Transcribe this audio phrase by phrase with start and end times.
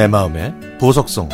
[0.00, 1.28] 내 마음의 보석성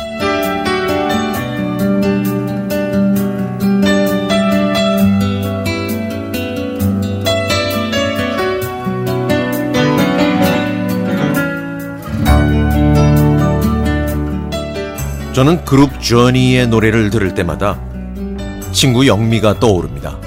[15.33, 17.79] 저는 그룹 저니의 노래를 들을 때마다
[18.73, 20.19] 친구 영미가 떠오릅니다.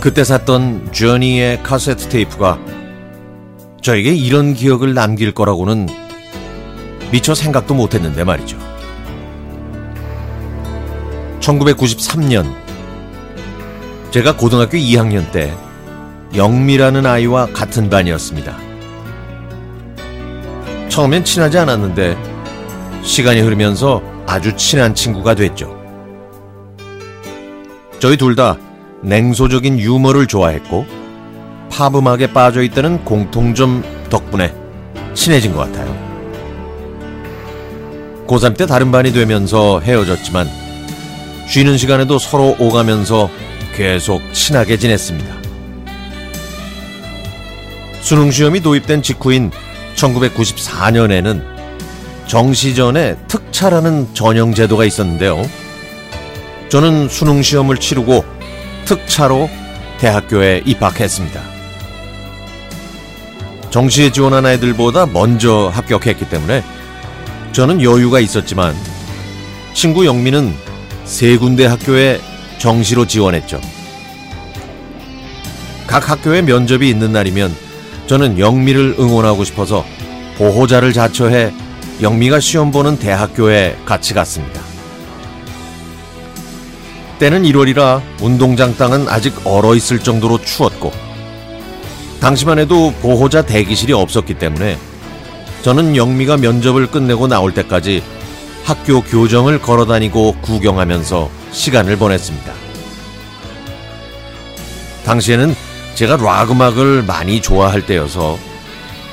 [0.00, 2.58] 그때 샀던 저니의 카세트 테이프가
[3.80, 6.05] 저에게 이런 기억을 남길 거라고는
[7.10, 8.56] 미처 생각도 못했는데 말이죠.
[11.40, 12.46] 1993년
[14.10, 15.52] 제가 고등학교 2학년 때
[16.34, 18.56] 영미라는 아이와 같은 반이었습니다.
[20.88, 22.16] 처음엔 친하지 않았는데
[23.02, 25.76] 시간이 흐르면서 아주 친한 친구가 됐죠.
[27.98, 28.56] 저희 둘 다
[29.02, 30.86] 냉소적인 유머를 좋아했고
[31.70, 34.54] 팝 음악에 빠져 있다는 공통점 덕분에
[35.14, 36.05] 친해진 것 같아요.
[38.26, 40.48] 고3 때 다른 반이 되면서 헤어졌지만
[41.48, 43.30] 쉬는 시간에도 서로 오가면서
[43.74, 45.36] 계속 친하게 지냈습니다.
[48.00, 49.50] 수능 시험이 도입된 직후인
[49.96, 51.56] 1994년에는
[52.26, 55.42] 정시전에 특차라는 전형 제도가 있었는데요.
[56.68, 58.24] 저는 수능 시험을 치르고
[58.84, 59.48] 특차로
[59.98, 61.40] 대학교에 입학했습니다.
[63.70, 66.62] 정시에 지원한 아이들보다 먼저 합격했기 때문에
[67.56, 68.76] 저는 여유가 있었지만
[69.72, 70.54] 친구 영미는
[71.06, 72.20] 세 군데 학교에
[72.58, 73.62] 정시로 지원했죠.
[75.86, 77.56] 각 학교에 면접이 있는 날이면
[78.08, 79.86] 저는 영미를 응원하고 싶어서
[80.36, 81.50] 보호자를 자처해
[82.02, 84.60] 영미가 시험 보는 대학교에 같이 갔습니다.
[87.18, 90.92] 때는 1월이라 운동장 땅은 아직 얼어 있을 정도로 추웠고
[92.20, 94.76] 당시만 해도 보호자 대기실이 없었기 때문에
[95.66, 98.00] 저는 영미가 면접을 끝내고 나올 때까지
[98.62, 102.52] 학교 교정을 걸어 다니고 구경하면서 시간을 보냈습니다.
[105.04, 105.56] 당시에는
[105.96, 108.38] 제가 락 음악을 많이 좋아할 때여서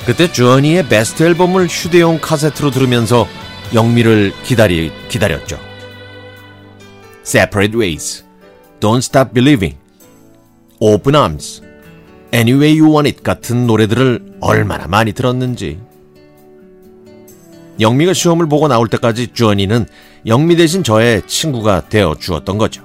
[0.06, 3.26] 그때 주언니의 베스트 앨범을 휴대용 카세트로 들으면서
[3.74, 5.58] 영미를 기다리, 기다렸죠.
[7.26, 8.24] Separate Ways,
[8.78, 9.76] Don't Stop Believing,
[10.78, 11.62] Open Arms,
[12.32, 15.80] Any Way You Want It 같은 노래들을 얼마나 많이 들었는지.
[17.80, 19.86] 영미가 시험을 보고 나올 때까지 주언니는
[20.26, 22.82] 영미 대신 저의 친구가 되어 주었던 거죠.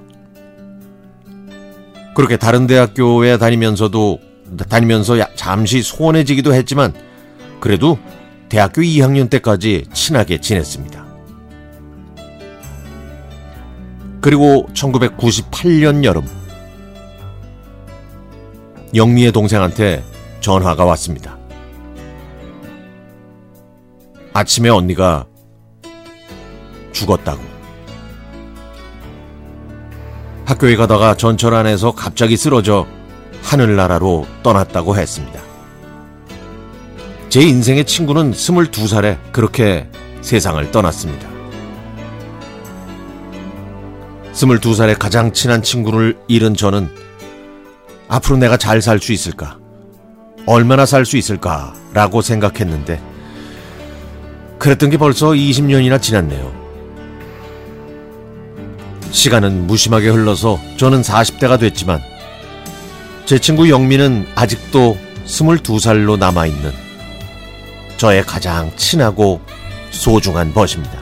[2.15, 4.19] 그렇게 다른 대학교에 다니면서도
[4.67, 6.93] 다니면서 잠시 소원해지기도 했지만
[7.59, 7.97] 그래도
[8.49, 11.05] 대학교 2학년 때까지 친하게 지냈습니다.
[14.21, 16.25] 그리고 1998년 여름
[18.93, 20.03] 영미의 동생한테
[20.41, 21.38] 전화가 왔습니다.
[24.39, 25.25] 아침에 언니가
[26.93, 27.41] 죽었다고.
[30.45, 32.87] 학교에 가다가 전철 안에서 갑자기 쓰러져
[33.43, 35.41] 하늘나라로 떠났다고 했습니다.
[37.27, 39.89] 제 인생의 친구는 22살에 그렇게
[40.21, 41.27] 세상을 떠났습니다.
[44.31, 46.89] 22살에 가장 친한 친구를 잃은 저는
[48.07, 49.59] 앞으로 내가 잘 살 수 있을까?
[50.45, 51.73] 얼마나 살 수 있을까?
[51.93, 53.18] 라고 생각했는데,
[54.59, 56.53] 그랬던 게 벌써 20년이나 지났네요.
[59.11, 62.01] 시간은 무심하게 흘러서 저는 40대가 됐지만,
[63.25, 66.71] 제 친구 영미는 아직도 22살로 남아있는
[67.97, 69.39] 저의 가장 친하고
[69.91, 70.99] 소중한 벗입니다.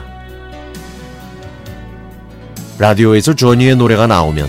[2.78, 4.48] 라디오에서 조니의 노래가 나오면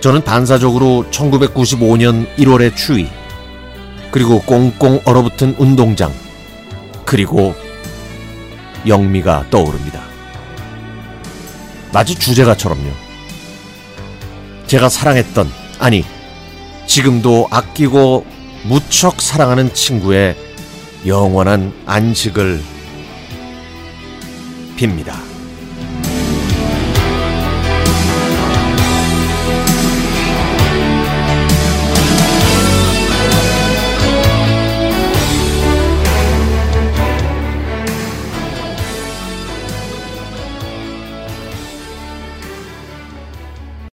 [0.00, 3.08] 저는 반사적으로 1995년 1월의 추위,
[4.10, 6.12] 그리고 꽁꽁 얼어붙은 운동장,
[7.04, 7.54] 그리고
[8.86, 10.02] 영미가 떠오릅니다.
[11.92, 12.90] 마치 주제가처럼요.
[14.66, 16.04] 제가 사랑했던, 아니,
[16.86, 18.26] 지금도 아끼고
[18.64, 20.36] 무척 사랑하는 친구의
[21.06, 22.62] 영원한 안식을
[24.76, 25.33] 빕니다.